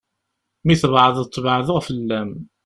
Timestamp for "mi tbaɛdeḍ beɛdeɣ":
0.65-1.79